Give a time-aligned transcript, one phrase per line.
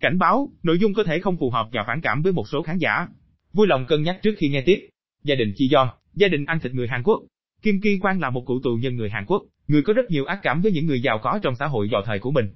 [0.00, 2.62] Cảnh báo, nội dung có thể không phù hợp và phản cảm với một số
[2.62, 3.06] khán giả.
[3.52, 4.88] Vui lòng cân nhắc trước khi nghe tiếp.
[5.24, 7.22] Gia đình Chi Yeon, gia đình ăn thịt người Hàn Quốc.
[7.62, 10.24] Kim Ki Quang là một cựu tù nhân người Hàn Quốc, người có rất nhiều
[10.24, 12.48] ác cảm với những người giàu có trong xã hội vào thời của mình.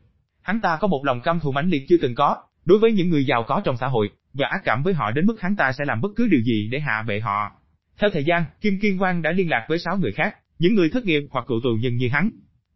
[0.43, 3.11] Hắn ta có một lòng căm thù mãnh liệt chưa từng có đối với những
[3.11, 5.72] người giàu có trong xã hội và ác cảm với họ đến mức hắn ta
[5.72, 7.53] sẽ làm bất cứ điều gì để hạ bệ họ.
[7.99, 10.90] Theo thời gian, Kim Kiên Quang đã liên lạc với 6 người khác, những người
[10.90, 12.31] thất nghiệp hoặc cựu tù nhân như hắn.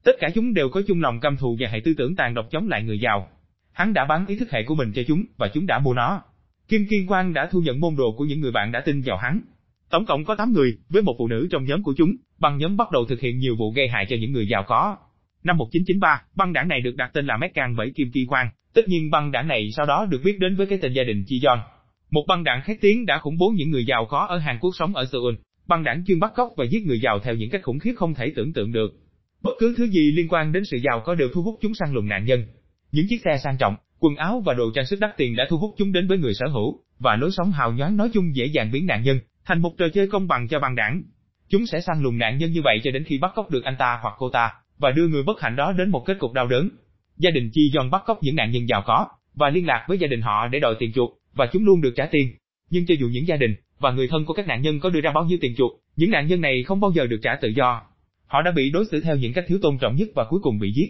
[0.05, 2.47] Tất cả chúng đều có chung lòng căm thù và hệ tư tưởng tàn độc
[2.51, 3.29] chống lại người giàu.
[3.79, 6.23] Hắn đã bán ý thức hệ của mình cho chúng và chúng đã mua nó.
[6.69, 9.17] Kim Kiên Quang đã thu nhận môn đồ của những người bạn đã tin vào
[9.17, 9.41] hắn.
[9.91, 12.77] Tổng cộng có 8 người, với một phụ nữ trong nhóm của chúng, băng nhóm
[12.77, 14.97] bắt đầu thực hiện nhiều vụ gây hại cho những người giàu có.
[15.45, 18.49] Năm 1993, băng đảng này được đặt tên là Mekang bởi Kim Ki Quang.
[18.75, 21.25] Tất nhiên băng đảng này sau đó được biết đến với cái tên gia đình
[21.27, 21.59] Chi Yeon.
[22.11, 24.71] Một băng đảng khét tiếng đã khủng bố những người giàu có ở Hàn Quốc
[24.79, 25.35] sống ở Seoul.
[25.67, 28.15] Băng đảng chuyên bắt cóc và giết người giàu theo những cách khủng khiếp không
[28.15, 28.91] thể tưởng tượng được.
[29.43, 31.93] Bất cứ thứ gì liên quan đến sự giàu có đều thu hút chúng săn
[31.93, 32.45] lùng nạn nhân.
[32.93, 35.59] Những chiếc xe sang trọng, quần áo và đồ trang sức đắt tiền đã thu
[35.59, 38.47] hút chúng đến với người sở hữu, và lối sống hào nhoáng nói chung dễ
[38.47, 41.03] dàng biến nạn nhân thành một trò chơi công bằng cho băng đảng.
[41.49, 43.77] Chúng sẽ săn lùng nạn nhân như vậy cho đến khi bắt cóc được anh
[43.79, 46.47] ta hoặc cô ta, và đưa người bất hạnh đó đến một kết cục đau
[46.47, 46.69] đớn.
[47.17, 49.99] Gia đình Chi Yeon bắt cóc những nạn nhân giàu có, và liên lạc với
[49.99, 52.35] gia đình họ để đòi tiền chuộc, và chúng luôn được trả tiền.
[52.71, 55.01] Nhưng cho dù những gia đình và người thân của các nạn nhân có đưa
[55.01, 57.49] ra bao nhiêu tiền chuộc, những nạn nhân này không bao giờ được trả tự
[57.49, 57.83] do.
[58.27, 60.59] Họ đã bị đối xử theo những cách thiếu tôn trọng nhất và cuối cùng
[60.59, 60.89] bị giết.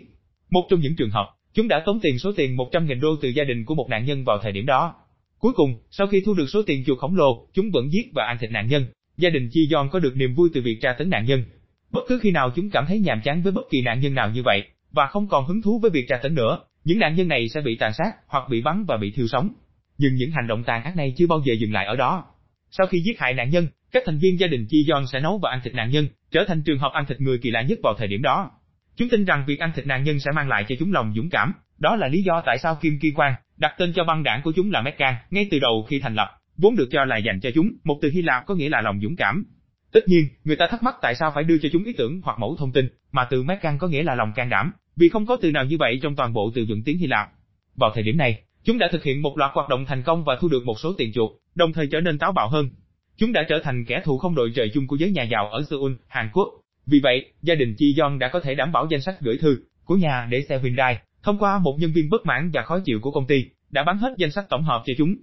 [0.50, 1.26] Một trong những trường hợp,
[1.58, 4.24] chúng đã tống tiền số tiền 100.000 đô từ gia đình của một nạn nhân
[4.24, 4.94] vào thời điểm đó.
[5.38, 8.24] Cuối cùng, sau khi thu được số tiền chuột khổng lồ, chúng vẫn giết và
[8.24, 8.86] ăn thịt nạn nhân.
[9.16, 11.44] Gia đình Chi yon có được niềm vui từ việc tra tấn nạn nhân.
[11.90, 14.30] Bất cứ khi nào chúng cảm thấy nhàm chán với bất kỳ nạn nhân nào
[14.30, 17.28] như vậy, và không còn hứng thú với việc tra tấn nữa, những nạn nhân
[17.28, 19.52] này sẽ bị tàn sát, hoặc bị bắn và bị thiêu sống.
[19.98, 22.24] Nhưng những hành động tàn ác này chưa bao giờ dừng lại ở đó.
[22.70, 25.38] Sau khi giết hại nạn nhân, các thành viên gia đình Chi yon sẽ nấu
[25.38, 27.78] và ăn thịt nạn nhân, trở thành trường hợp ăn thịt người kỳ lạ nhất
[27.82, 28.50] vào thời điểm đó.
[28.98, 31.30] Chúng tin rằng việc ăn thịt nạn nhân sẽ mang lại cho chúng lòng dũng
[31.30, 34.42] cảm, đó là lý do tại sao Kim Ki Quan đặt tên cho băng đảng
[34.42, 37.40] của chúng là Meccan ngay từ đầu khi thành lập, vốn được cho là dành
[37.40, 39.44] cho chúng, một từ Hy Lạp có nghĩa là lòng dũng cảm.
[39.92, 42.38] Tất nhiên, người ta thắc mắc tại sao phải đưa cho chúng ý tưởng hoặc
[42.38, 45.36] mẫu thông tin, mà từ Meccan có nghĩa là lòng can đảm, vì không có
[45.40, 47.28] từ nào như vậy trong toàn bộ từ vựng tiếng Hy Lạp.
[47.76, 50.36] Vào thời điểm này, chúng đã thực hiện một loạt hoạt động thành công và
[50.40, 52.70] thu được một số tiền chuộc, đồng thời trở nên táo bạo hơn.
[53.16, 55.62] Chúng đã trở thành kẻ thù không đội trời chung của giới nhà giàu ở
[55.70, 56.48] Seoul, Hàn Quốc.
[56.90, 59.56] Vì vậy, gia đình Chi yon đã có thể đảm bảo danh sách gửi thư
[59.84, 63.00] của nhà để xe Hyundai thông qua một nhân viên bất mãn và khó chịu
[63.00, 65.14] của công ty, đã bán hết danh sách tổng hợp cho chúng.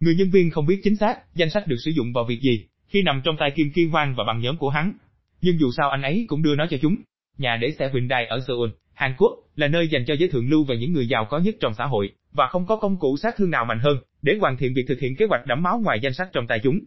[0.00, 2.66] Người nhân viên không biết chính xác danh sách được sử dụng vào việc gì
[2.88, 4.92] khi nằm trong tay Kim Kiên Hoang và bằng nhóm của hắn.
[5.40, 6.96] Nhưng dù sao anh ấy cũng đưa nó cho chúng.
[7.38, 10.64] Nhà để xe Hyundai ở Seoul, Hàn Quốc là nơi dành cho giới thượng lưu
[10.64, 13.34] và những người giàu có nhất trong xã hội và không có công cụ sát
[13.36, 16.00] thương nào mạnh hơn để hoàn thiện việc thực hiện kế hoạch đẫm máu ngoài
[16.02, 16.78] danh sách trong tay chúng.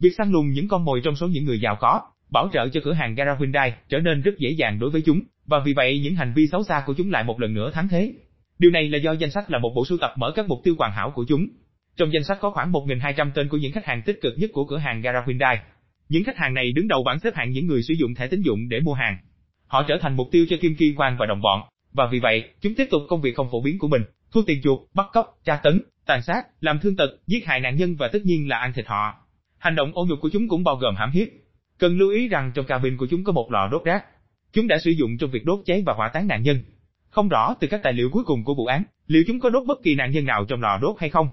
[0.00, 2.80] Việc săn lùng những con mồi trong số những người giàu có, bảo trợ cho
[2.84, 6.00] cửa hàng gara Hyundai trở nên rất dễ dàng đối với chúng, và vì vậy
[6.04, 8.12] những hành vi xấu xa của chúng lại một lần nữa thắng thế.
[8.58, 10.74] Điều này là do danh sách là một bộ sưu tập mở các mục tiêu
[10.78, 11.46] hoàn hảo của chúng.
[11.96, 14.64] Trong danh sách có khoảng 1.200 tên của những khách hàng tích cực nhất của
[14.64, 15.58] cửa hàng gara Hyundai.
[16.08, 18.42] Những khách hàng này đứng đầu bảng xếp hạng những người sử dụng thẻ tín
[18.42, 19.16] dụng để mua hàng.
[19.66, 21.60] Họ trở thành mục tiêu cho Kim Ki Quang và đồng bọn,
[21.92, 24.02] và vì vậy, chúng tiếp tục công việc không phổ biến của mình,
[24.32, 27.76] thu tiền chuộc, bắt cóc, tra tấn, tàn sát, làm thương tật, giết hại nạn
[27.76, 29.14] nhân và tất nhiên là ăn thịt họ.
[29.58, 31.28] Hành động ô nhục của chúng cũng bao gồm hãm hiếp.
[31.78, 34.04] Cần lưu ý rằng trong cabin của chúng có một lò đốt rác.
[34.52, 36.62] Chúng đã sử dụng trong việc đốt cháy và hỏa táng nạn nhân.
[37.10, 39.66] Không rõ từ các tài liệu cuối cùng của vụ án, liệu chúng có đốt
[39.66, 41.28] bất kỳ nạn nhân nào trong lò đốt hay không.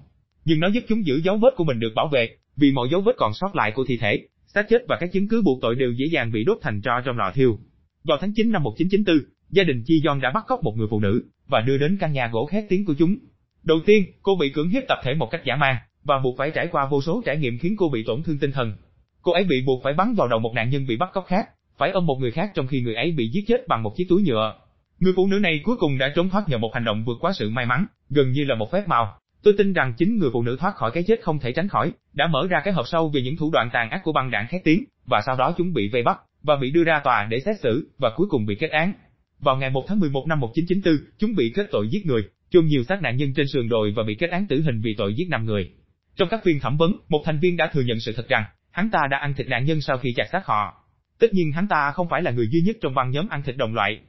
[0.46, 3.02] Nhưng nó giúp chúng giữ dấu vết của mình được bảo vệ, vì mọi dấu
[3.02, 5.75] vết còn sót lại của thi thể, xác chết và các chứng cứ buộc tội
[5.75, 7.59] đều dễ dàng bị đốt thành tro trong lò thiêu.
[8.03, 11.00] Vào tháng 9 năm 1994, gia đình Chi Yon đã bắt cóc một người phụ
[11.00, 13.18] nữ và đưa đến căn nhà gỗ khét tiếng của chúng.
[13.63, 16.52] Đầu tiên, cô bị cưỡng hiếp tập thể một cách giả man và buộc phải
[16.52, 18.73] trải qua vô số trải nghiệm khiến cô bị tổn thương tinh thần.
[19.22, 21.50] Cô ấy bị buộc phải bắn vào đầu một nạn nhân bị bắt cóc khác,
[21.78, 24.06] phải ôm một người khác trong khi người ấy bị giết chết bằng một chiếc
[24.09, 24.56] túi nhựa.
[25.00, 27.32] Người phụ nữ này cuối cùng đã trốn thoát nhờ một hành động vượt quá
[27.34, 29.18] sự may mắn, gần như là một phép màu.
[29.44, 31.92] Tôi tin rằng chính người phụ nữ thoát khỏi cái chết không thể tránh khỏi,
[32.14, 34.48] đã mở ra cái hộp sâu về những thủ đoạn tàn ác của băng đảng
[34.48, 37.40] khét tiếng, và sau đó chúng bị vây bắt và bị đưa ra tòa để
[37.40, 38.94] xét xử và cuối cùng bị kết án.
[39.40, 42.84] Vào ngày 1 tháng 11 năm 1994, chúng bị kết tội giết người, chôn nhiều
[42.84, 45.29] xác nạn nhân trên sườn đồi và bị kết án tử hình vì tội giết
[45.29, 45.72] 5 người.
[46.16, 48.90] Trong các phiên thẩm vấn, một thành viên đã thừa nhận sự thật rằng, hắn
[48.90, 50.84] ta đã ăn thịt nạn nhân sau khi chặt xác họ.
[51.20, 53.58] Tất nhiên hắn ta không phải là người duy nhất trong băng nhóm ăn thịt
[53.58, 54.00] đồng loại.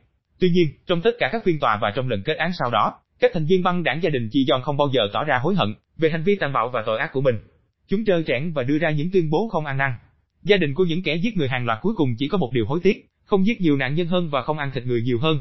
[0.40, 2.94] Tuy nhiên, trong tất cả các phiên tòa và trong lần kết án sau đó,
[3.20, 5.54] các thành viên băng đảng gia đình Chi Giòn không bao giờ tỏ ra hối
[5.54, 7.34] hận về hành vi tàn bạo và tội ác của mình.
[7.88, 9.92] Chúng trơ trẽn và đưa ra những tuyên bố không ăn năn.
[10.42, 12.66] Gia đình của những kẻ giết người hàng loạt cuối cùng chỉ có một điều
[12.66, 15.38] hối tiếc, không giết nhiều nạn nhân hơn và không ăn thịt người nhiều hơn.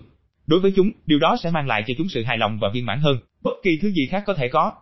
[0.47, 2.85] Đối với chúng, điều đó sẽ mang lại cho chúng sự hài lòng và viên
[2.85, 4.69] mãn hơn, bất kỳ thứ gì khác có thể có.